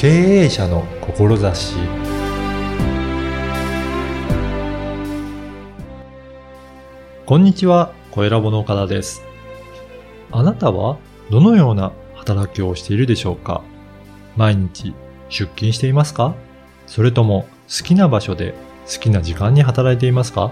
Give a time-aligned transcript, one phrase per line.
[0.00, 0.08] 経
[0.44, 1.76] 営者の志
[7.26, 9.20] こんにちは、小ラボの岡田です。
[10.32, 10.96] あなたは
[11.28, 13.62] どのような働きをしているでしょうか？
[14.38, 14.94] 毎日
[15.28, 16.34] 出勤していますか？
[16.86, 18.54] それとも好きな場所で
[18.90, 20.50] 好きな時間に働いていますか？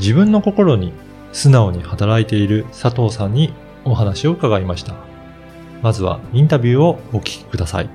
[0.00, 0.92] 自分の心に
[1.32, 3.54] 素直に働いている佐藤さんに
[3.84, 4.96] お話を伺いました。
[5.84, 7.90] まずはインタビューをお聞きください。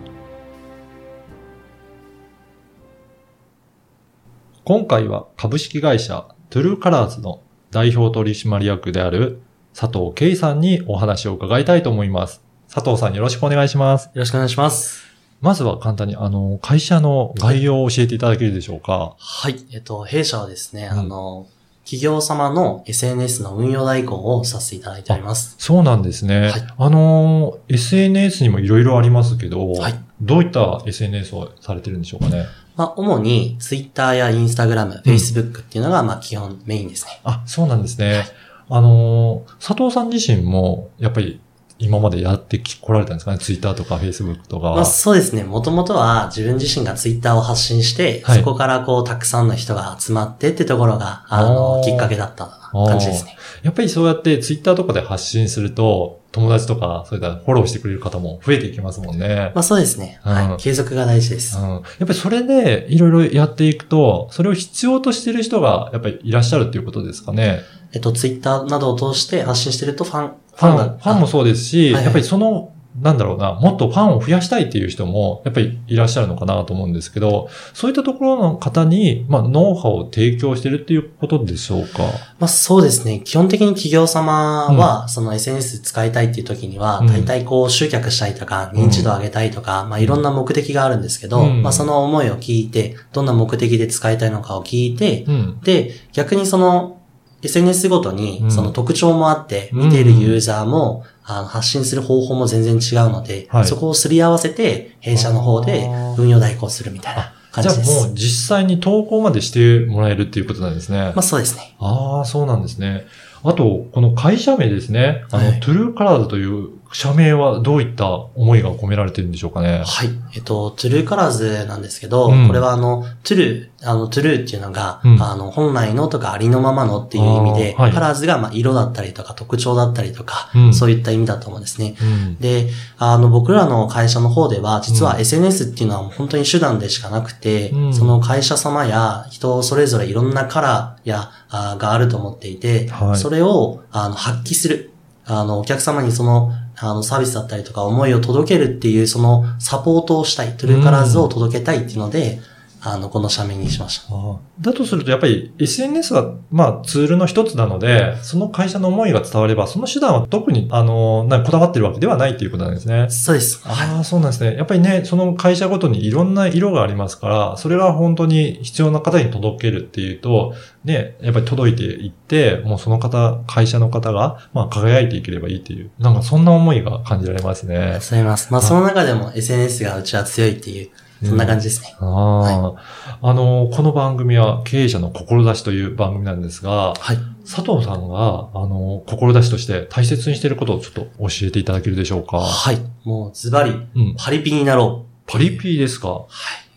[4.63, 9.41] 今回は株式会社トゥルーカラーズの代表取締役である
[9.73, 12.43] 佐藤圭さんにお話を伺いたいと思います。
[12.71, 14.05] 佐藤さんよろしくお願いします。
[14.05, 15.03] よろしくお願いします。
[15.41, 19.15] まずは簡単にあの、会社の概要を教えていただけるでしょうか。
[19.17, 19.65] はい。
[19.73, 21.47] えっと、弊社はですね、うんあの、
[21.89, 25.55] 企業様の SNS の運用代行をさせていただいております。
[25.57, 26.49] そうなんですね。
[26.49, 32.45] はいあの、SNS にもいろいろありますけど、はいどういった SNS をされてるんでしょうかね？
[32.75, 37.21] まあ、主に Twitter や Instagram、Facebook っていうのが、まあ、基本メインですね。
[37.23, 38.25] あ、そうなんですね。
[38.69, 41.41] あのー、佐藤さん自身も、やっぱり
[41.79, 43.37] 今までやってき来られたんですかね？
[43.39, 44.71] ツイッターとかフェイスブックとか。
[44.71, 45.43] まあ、そうですね。
[45.43, 53.37] もともとは自分自身が Twitter を発信して、はいそこからこう、たくさんの人が集まってってところが、ああの、ーきっかけだった感じですね。
[53.63, 59.51] やっぱりそうやってツイッターとかで発信すると、友達とか、そういったフォローしてくれる方も増えていきますもんね。
[59.55, 60.21] まあ、そうですね。
[60.23, 60.57] うんはい。
[60.61, 61.57] 継続が大事です。
[61.57, 67.61] うん、やっぱりそれでいろいろやっていくと、それを必要としている人がやっぱりいらっしゃるっていうことですかね？
[67.93, 82.03] えっと、Twitter などを通して発信してるとファン、フファン、がファンもそうですし、やっぱりその、なんだろうな、もっとファンを増やしたいっていう人も、やっぱりいらっしゃるのかなと思うんですけど、そういったところの方に、まあ、ノウハウを提供してるっていうことでしょうか？
[82.39, 83.21] まあそうですね。
[83.23, 95.59] 基本的に企業様は、その SNS 使いたいっていう時には、うん大体こう集客したいとか、認知度上げたいとか、まあいろんな目的があるんですけど、うんまあその思いを聞いて、どんな目的で使いたいのかを聞いて、うん。
[95.61, 96.98] で、逆にその
[97.41, 108.07] SNS ごとにうんその特徴もあって、うん見ているユーザーも、あの発信する方法も全然違うので、はいそこをすり合わせて、弊社の方で運用代行するみたいな感じゃあじです。
[108.07, 110.99] もう実際に投稿までしてもらえるっていうことなんですね。
[110.99, 111.75] まあそうですね。
[111.79, 113.05] ああ、そうなんですね。
[113.43, 115.23] あと、この会社名ですね。
[115.31, 119.83] あの、はい True Colors という社名はどういった思いが込められてるんでしょうかね。
[119.85, 120.09] はい。
[120.35, 131.95] えっと、 True Colors なんですけど、うんこれはあの、トゥルー、あの、 true っていうのが、うんあの、本来のとかありのままのっていう意味で、はい colors がまあ色だったりとか特徴だったりとか、うんそういった意味だと思うんですね。
[132.01, 132.39] うん。
[132.39, 144.91] で、あの、僕らの会社の方では、実はうん SNS っていうのはもう本当に手段でしかなくて、うんその会社様や人それぞれいろんなカラーや、あーがあると思っていて、はいそれを、あの、発揮する。
[145.29, 152.39] あの、お客様にその、あの、サービスだったりとか思いを届けるっていう、その、サポートをしたい、トゥルーカラーズを届けたいっていうので、
[152.81, 154.13] あの、この社名にしました。
[154.61, 163.07] だとすると、やっぱり SNS は、まあ、ツールの一つなので、その会社の思いが伝われば、その手段は特に、あの、なこだわってるわけではないっていうことなんですね。
[163.09, 163.67] そうです。
[163.67, 163.89] はい。
[163.89, 164.55] ああ、そうなんですね。
[164.55, 170.53] やっぱりね、その会社ごとにいろんな色がありますから、それが本当に必要な方に届けるっていうと、
[170.85, 177.99] ね、やっぱり届いていって、もうその方、会社の方が、まあ、輝いていければいいっていう、なんかそんな思いが感じられますねありがとう。
[177.99, 178.53] ございます。
[178.53, 180.89] まあ、その中でも SNS がうちは強いっていう、
[181.23, 181.95] そんな感じですね。
[181.99, 182.75] あ
[183.21, 187.17] あ、あの、この番組は経営者の志という番組なんですが、はい。
[187.43, 192.39] 佐藤さんが、あの、志として大切にしていることをちょっと教えていただけるでしょうか？
[192.39, 192.77] はい。
[193.03, 194.15] もう、ズバリ、うん。
[194.17, 196.09] パリピになろパリピですか？
[196.09, 196.11] う。
[196.11, 196.27] はい。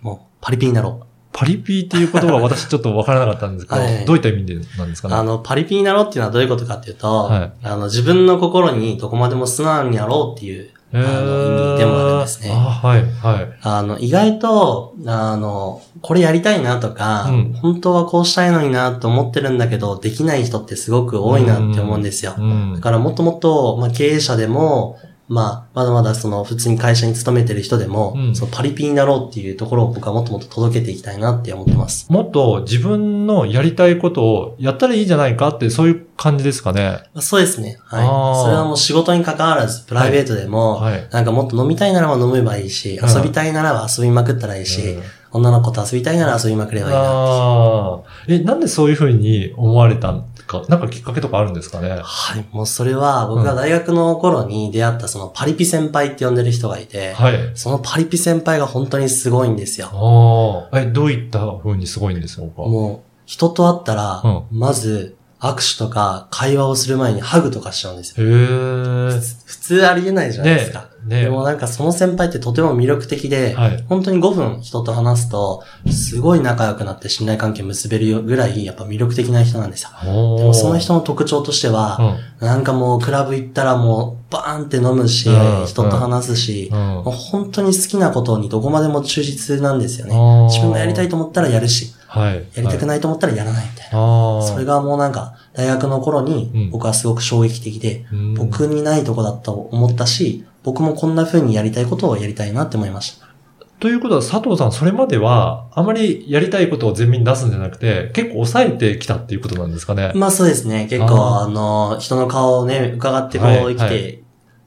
[0.05, 1.07] もう、パリピになろう。
[1.35, 5.15] パリピっていう言葉は私ちょっとわからなかったんですけど、 はいどういった意味でなんですかね？
[5.15, 13.59] あの、パリピになろうっていうのはどういうことかっていうと、はいあの、自分の心にどこまでも素直になろうっていう、あの意味でもあるんですねあはい、はい。
[13.63, 22.35] あの、意外と、あの、これやりたいなとか、うん本当はこうしたいのになと思ってるんだけど、できない人ってすごく多いなって思うんですよ。
[22.37, 22.81] うんだ。
[22.81, 24.99] からもっともっと、まあ、経営者でも、
[25.33, 32.07] まあ、まだまだその普通に会社に勤めてる人でも、うんそのパリピになろうっていうところを僕はもっともっと届けていきたいなって思ってます。
[32.13, 37.03] もっと自分のやりたいことをやったらいいんじゃないかって、そういう感じですかね。
[37.15, 37.79] まあそうですね。
[37.83, 38.07] はい。
[38.45, 41.09] それはもう仕事に関わらず、プライベートでも、はい。
[41.11, 45.03] なんかもっと飲みたいならば飲めばいいし、うん遊びたいならば遊びまくったらいいし、うん
[45.33, 47.01] 女の子と遊びたいなら遊びまくればいいな。
[47.01, 48.01] ああ。
[48.29, 52.01] え、なんでそういうふうに思われたんか、なんかきっかけとかあるんですかね？
[52.03, 52.45] はい。
[52.53, 57.51] もうそれは僕が大学の頃に出会ったそのパリピ先輩って呼んでる人がいて、はい。
[57.55, 60.69] そのパリピ先輩が本当にすごいんですよ。
[60.73, 60.81] ああ。
[60.81, 68.25] え、どういった風にすごいんですかもう人と会ったら、うまず、握手とか会話をする前にハグとかしちゃうんですよ。
[68.25, 69.21] へー。
[69.45, 70.89] 普通ありえないじゃないですか。
[71.05, 73.85] ねでもなんかその先輩ってとても魅力的で、はい。
[73.89, 79.91] 本当に5分人と話すと、すごい仲良くなって信頼関係結べるぐらい、やっぱ魅力的な人なんですよ。
[80.01, 80.13] でで
[80.47, 82.47] もその人の特徴としては、うん。
[82.47, 90.15] なんかもうクラブ行ったらもうバーンって飲むし、うん人と話すし、うんもう本当に好きなことにどこまでも忠実なんですよね。
[90.47, 92.35] 自分がやりたいと思ったらやるし、はい。
[92.35, 92.87] やりたくい。
[92.87, 94.43] ないと思ったらやらないみたいな。
[94.43, 103.33] それがもうなんか、大学の頃うんに僕はすごく衝撃的で、うん、僕にないとこだと思ったし、僕もこんな風にやりたいことをやりたいなって思いました。
[103.81, 110.13] ということは、佐藤さん、それまでは、あまりやりたいことを前面に出すんじゃなくて、結構抑えてきたっていうことなんですかね。
[110.15, 110.87] まあそうですね。
[110.89, 114.22] 結構、ああの、人の顔をね、伺ってこうはい生きて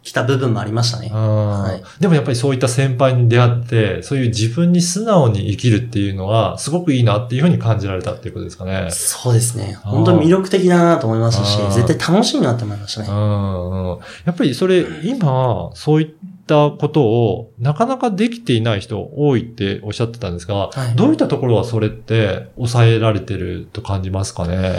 [0.05, 1.11] きた部分もありましたね。
[1.11, 8.87] うんいでもやっぱりそういった先輩に出会って、そういう自分に素直に生きるっていうのは、すごくいいなっていうふうに感じられたっていうことですかね。
[8.91, 9.79] そうですね。
[9.83, 13.07] 本当に魅力的だなと思いましたし絶対楽しいなって思いましたね。
[13.09, 16.07] うんうんやっぱりそれ、今、そういっ
[16.45, 24.73] たことを、なかなかできていない人多いっておっしゃってたんですが、はいどういったところはそれって抑えられてると感じますかね？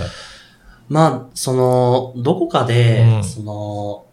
[0.88, 4.06] まあ、その、どこかで、うんその、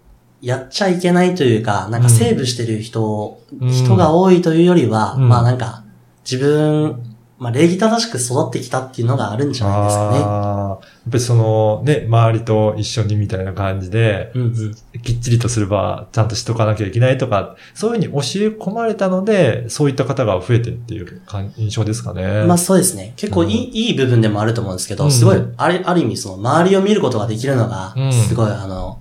[0.44, 5.84] やっちゃいけないというか、なんかセーブしてる人、うん人が多いというよりは、うんまあなんか、
[6.30, 7.02] 自分、
[7.40, 10.18] まあ礼儀正しく育ってきたっていうのがあるんじゃないですかね。
[10.18, 14.76] ああ、やっぱりそのね、周りと一緒にみたいな感じで、うんうん。
[15.02, 22.44] きっちりとすればちゃんとしとかなきゃいけないとか、そういうふうに教え込まれたので、そういった方が増えてるっていう感印象ですかね。
[22.46, 23.14] まあそうですね。
[23.16, 29.00] 結構いい,、いい部分でもあると思うんですけど、うんすごい、ある、ある意味その周りを見ることができるのがうん、すごい、あの、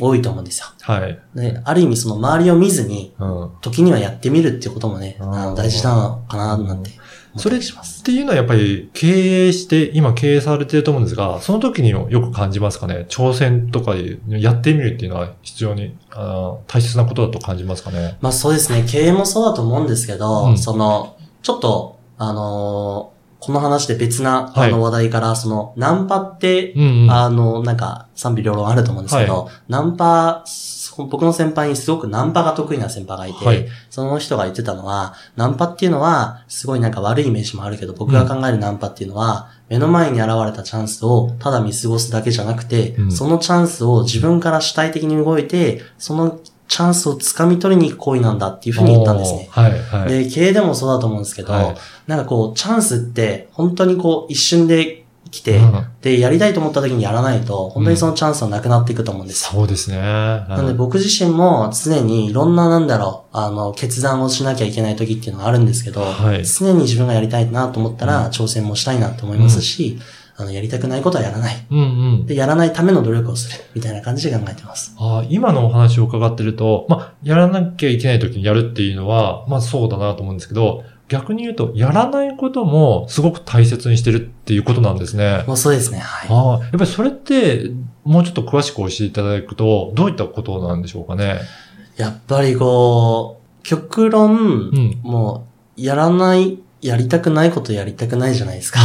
[0.00, 0.66] 多いと思うんですよ。
[0.82, 1.18] はい。
[1.34, 3.50] で、ある意味その周りを見ずに、うん。
[3.60, 6.90] 時にはやってみるっていうこともね、あの大事なのかな、なんて
[7.34, 8.00] 思ったりします。
[8.02, 13.06] っていうのはやっぱり経営して、今経営されてると思うんですが、その時によく感じますかね？
[13.08, 13.94] 挑戦とか
[14.28, 18.18] やってみるっていうのは必要に、あの大切なことだと感じますかね？
[18.20, 23.13] まあそうですね、経営もそうだと思うんですけど、うんその、ちょっと、あのー
[23.44, 24.70] この話で別な、はい。
[24.70, 27.10] あの話題から、その、ナンパって、うんうん。
[27.10, 33.66] あの、なんか、賛否両論あると思うんですけど、ナンパ、そ僕の先輩にすごくナンパが得意な先輩がいて、はい。
[33.90, 43.12] その人が言ってたのは、ナンパっていうのは、すごいなんか悪いイメージもあるけど、僕が考えるナンパっていうのは、目の前に現れたチャンスをただ見過ごすだけじゃなくて、うん。
[43.12, 49.48] そのチャンスを自分から主体的に動いて、そのチャンスを掴み取りに行く行為なんだっていうふうに言ったんですね。
[49.50, 50.08] はい、はい。
[50.08, 51.76] で、経営でもそうだと思うんですけど、はい
[52.06, 59.60] なんかこう、チャンスって、本当にこう、一瞬で来て、うんで、やりたいと思った時にやらないと、本当にそのチャンスはなくなっていくと思うんですよ。
[59.60, 59.96] そうですね。
[59.96, 69.98] ななので僕自身も常にいろんななんだろう、あの、決断をしなきゃいけない時っていうのがあるんですけど、はい常に自分がやりたいなと思ったら、うん挑戦もしたいなと思いますし、
[70.36, 71.66] あの、やりたくないことはやらない。
[71.70, 71.82] うんう
[72.22, 72.26] ん。
[72.26, 73.64] で、やらないための努力をする。
[73.74, 74.94] みたいな感じで考えてます。
[74.98, 85.44] あー今のお話を伺ってると、まあ、やらなきゃいけない時にやるっていうのは、まあそうだなと思うんですけど、逆に言うと、やらないこともすごく大切にしてるっていうことなんですね。
[85.46, 85.98] もうそうですね。
[85.98, 86.28] はい。
[86.30, 87.70] ああ、やっぱりそれって、
[88.04, 91.40] もうちょっと詳しく教えていただくと、どういったことなんでしょうかね？
[91.96, 94.36] やっぱりこう、極論、う
[94.72, 94.98] ん。
[95.02, 95.46] も
[95.76, 98.80] う、やらない、やりたくないことやりたくないじゃないですうか。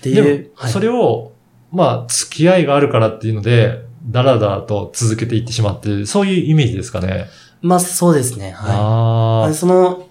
[0.00, 1.32] ていう。、はいそれを、
[1.70, 7.26] まあ、付き合いがあるからっていうので、だらだらと続けていってしまって、そういうイメージですかね。
[7.60, 8.52] まあそうですね。
[8.52, 8.76] はい。
[8.76, 9.54] ああ。
[9.54, 10.08] その、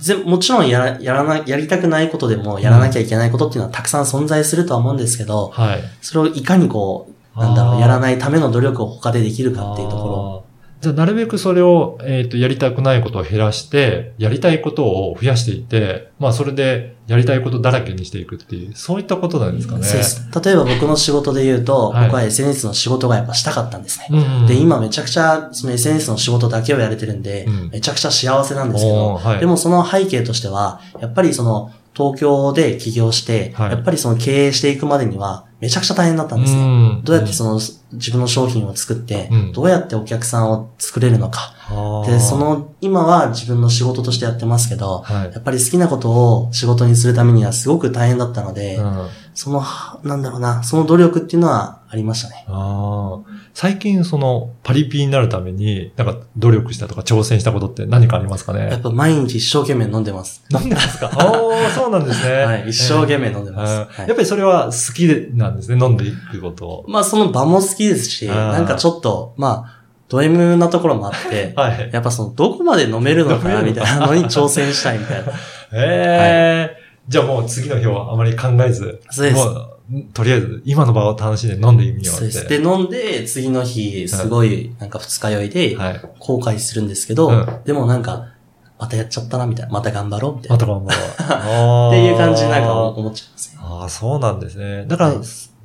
[0.00, 5.80] ぜ、もちろんやら、やらな、やりたくないことでもやらなきゃいけないことっていうのはたくさん存在するとは思うんですけど、はい。
[6.00, 10.44] それをいかにこう、なんだろう、やらないための努力を他でできるかっていうところ。
[10.80, 19.82] じゃあ、なるべくそれを、えっ、と、やりたくないことを減らして、やりたいことを増やしていって、まあ、それで、やりたいことだらけにしていくっていう、そういったことなんですかね。
[19.82, 20.28] そうです。
[20.44, 24.06] 例えば僕の仕事で言うと、はい僕は SNS の仕事がやっぱしたかったんですね。
[24.10, 36.60] うんうん、で、今めちゃくちゃその SNS の仕事だけをやれてるんで、うんめちゃくちゃ幸せなんですけど、はいでもその背景としては、やっぱりその東京で起業して、はいやっぱりその経営していくまでにはめちゃくちゃ大変だったんですね。
[36.60, 36.64] う
[37.00, 37.54] んどうやってその
[37.92, 41.54] 自分の商品を作って、うんどうやってお客さんを作れるのか。
[42.06, 45.38] で、そ、の、今は自分の仕事としてやってますけど、はいや。
[45.38, 52.44] っぱり好きなことを仕事にするためにはすごく大変だったので、うんその、はなんだろうな、その努力っていうのはありましたね。
[52.48, 53.30] ああ。
[53.54, 60.42] 最近そのパリピになるために、なんか努力したとか挑戦したことって何かありますかやっねぱ毎日一生懸命飲んでます。
[60.50, 61.06] なんでですか？
[61.14, 62.34] おー、そうなんですね。
[62.42, 63.72] はい、一生懸命飲んでます。
[63.72, 66.84] あはいーやっぱりそれは好きなんですね、飲んでいくことを。
[66.88, 69.79] まあその場も好きですし、なんかちょっと、まあ、
[70.10, 71.90] ド M なところもあって、 はい。
[71.92, 75.32] やっぱその、どこまで飲めるのかなみたいなのに挑戦したいみたいな。
[75.72, 79.00] ええじゃあもう次の日はあまり考えず。
[79.10, 79.40] そうです
[80.12, 82.08] とりあえず今の場を楽しんで飲んでみようって。
[82.10, 82.48] そうです。
[82.48, 86.00] で、飲んで、次の日、すごい、なんか二日酔いで、はい。
[86.18, 88.26] 後悔するんですけど、うんでもなんか、
[88.78, 89.72] またやっちゃったな、みたいな。
[89.72, 90.54] また頑張ろう、みたいな。
[90.56, 91.90] また頑張ろう。
[91.90, 93.60] っていう感じになんか思っちゃいますね。
[93.62, 94.84] ああ、そうなんですね。
[94.86, 95.18] だから、はい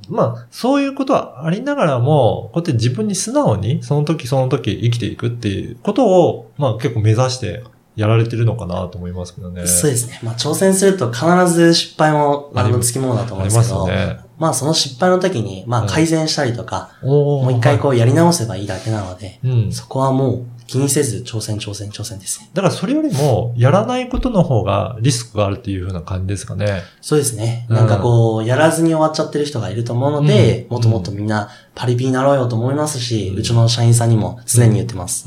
[0.08, 7.64] まあ、そういうことはありながらも、こうやって自分に素直に、その時その時生きていくっていうことを、まあ結構目指して
[7.96, 9.66] やられてるのかなと思いますけどね。
[9.66, 10.20] そうですね。
[10.22, 19.72] まあ挑戦すると必ず失敗も、あの、つきものだと思うんですけど、ありますよねまあその失敗の時に、まあ改善したりとか、おーもう一回こうやり直せばいいだけなので、うん。
[19.72, 22.50] そこはもう気にせず挑戦挑戦挑戦ですね。
[22.52, 26.82] だからそれよりも、やらないことの方がリスクがあるっていう風な感じですかね。
[27.00, 27.66] そうですね。
[27.68, 35.24] うんなんかこう、やらずに終わっちゃってる人がいると思うので、うんもっともっとみんなパリピになろうよと思いますし、ううんちの社員さんにも常に言ってます。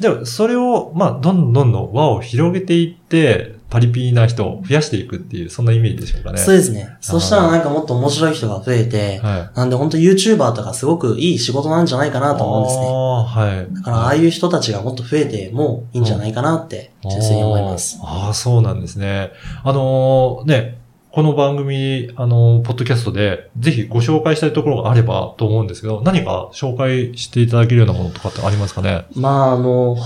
[0.00, 6.38] じゃあ、それを、まあ、どんどんどんどん輪を広げていって、パリピな人を増やしていくっていう、そんなイメージでしょうかね。
[6.38, 6.96] そうですね。
[7.00, 9.58] そしたらなんかもっと面白い人が増えて、はい。
[9.58, 12.86] なんで本当 YouTuber とかすごくいい仕事なんじゃないかなと思うんですね。
[12.86, 13.74] ああ、はい。
[13.74, 17.98] だからああいう人たちがもっと増えてもいいんじゃないかなって、純粋に思います。
[18.00, 19.32] ああ、そうなんですね。
[19.64, 20.78] あのーね、
[21.10, 29.04] この番組、あのーポッドキャストで、ぜひご紹介したいところがあればと思うんですけど、何か紹介していただけるようなものとかってありますかね？
[29.16, 29.96] まああの、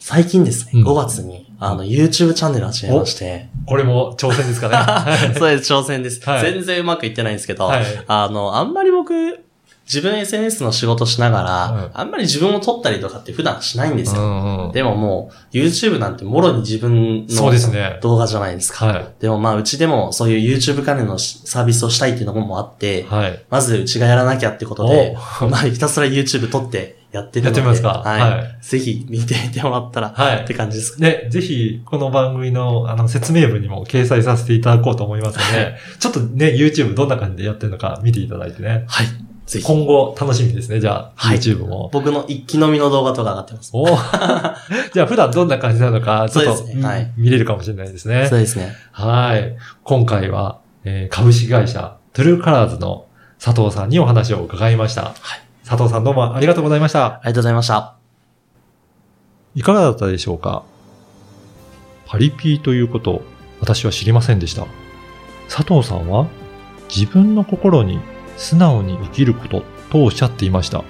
[0.00, 6.20] 最近ですね、うん5月に、あの、YouTube チャンネル始めまして、これも挑戦ですかねはい そうです、挑戦です。
[6.28, 9.44] はい全然うまくいってないんですけど、はいあの、あんまり僕、
[9.86, 14.22] 自分 SNS の仕事しながら、うんあんまり自分を撮ったりとかって普段しないんですよ。
[14.22, 14.72] うんうん。
[14.72, 17.98] でももう、YouTube なんてもろに自分そうのですね。
[18.00, 18.86] 動画じゃないですか。
[18.86, 19.08] はい。
[19.20, 23.44] でもまあ、うちでもそういう YouTube 関連のサービスをしたいっていうのもあって、はい。
[23.50, 25.16] まずうちがやらなきゃってことで、
[25.50, 27.52] まあ、ひたすら YouTube 撮ってやってるので。
[27.52, 28.02] やってみますか？
[28.04, 28.20] はい。
[28.20, 31.00] はいぜひ見ていてもらったら、はいって感じですか？
[31.00, 31.22] ね。
[31.24, 38.84] ね、ぜひ、この番組の、あの、説明文にも掲載させていただこうと思いますので、ちょっとね、YouTube どんな感じでやってるのか見ていただいてね。
[38.88, 39.06] はい。
[39.46, 39.64] ぜひ。
[39.66, 41.90] 今後楽しみですね、じゃあ、はい YouTube も。
[41.92, 43.70] 僕の一気飲みの動画とか上がってます。
[43.74, 43.84] お
[44.94, 48.38] じゃあ、普段どんな感じなのか、ちょっと、ねはい見れるかもしれないですねそう。
[48.38, 48.74] ですね。
[48.92, 49.54] はい。
[49.82, 53.06] 今回は、えー株式会社、トゥルーカラーズの
[53.38, 55.02] 佐藤さんにお話を伺いました。
[55.02, 55.43] はい。
[55.64, 57.06] 佐藤さんどうもありがとうございました。
[57.06, 57.96] ありがとうございました。
[59.54, 60.62] いかがだったでしょうか？
[62.04, 63.22] パリピーということ、
[63.60, 64.66] 私は知りませんでした。
[65.48, 66.26] 佐藤さんは、
[66.94, 67.98] 自分の心に
[68.36, 70.84] 素直に生きることとおっしゃっていました。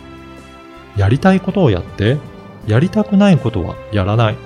[0.97, 2.19] やりたいことをやって、
[2.67, 4.37] やりたくないことはやらない。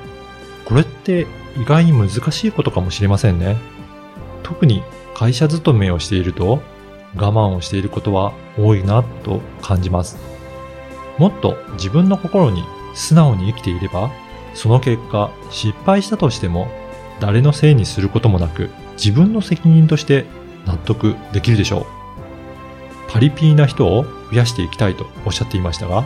[0.67, 3.57] これって意外に難しいことかもしれませんね。
[4.43, 4.83] 特に
[5.15, 6.61] 会社勤めをしていると、
[7.17, 10.19] 我慢をしていることは多いなと感じます。
[11.19, 14.11] もっと自分の心に素直に生きていれば、
[14.55, 16.69] その結果失敗したとしても、
[17.21, 20.27] 誰のせいにすることもなく、自分の責任として
[20.67, 21.87] 納得できるでしょう。
[23.09, 26.05] パリピーな人を増やしていきたいとおっしゃっていましたが、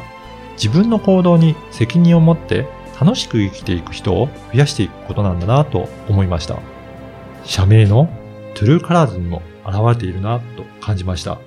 [0.55, 2.67] 自分の行動に責任を持って
[3.01, 6.59] 楽しく生きていく人を増やしていくことなんだなと思いました。
[7.45, 8.09] 社名の
[8.55, 11.39] トゥルーカラーズにも現れているなと感じました。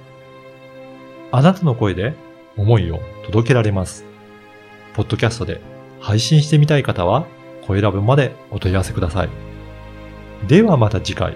[1.31, 2.13] あなたの声で
[2.57, 4.05] 思いを届けられます。
[4.93, 5.59] ポッドキャストで
[5.99, 7.25] 配信してみたい方は、
[7.65, 9.29] 声ラブまでお問い合わせください。
[10.47, 11.35] ではまた次回。